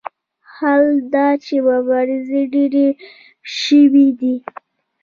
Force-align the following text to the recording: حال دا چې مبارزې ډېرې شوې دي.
حال 0.53 0.85
دا 1.13 1.27
چې 1.45 1.55
مبارزې 1.69 2.41
ډېرې 2.53 2.87
شوې 3.57 4.07
دي. 4.19 4.35